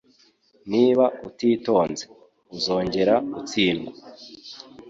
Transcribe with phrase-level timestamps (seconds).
[0.71, 2.03] Niba utitonze,
[2.55, 3.93] uzongera gutsindwa.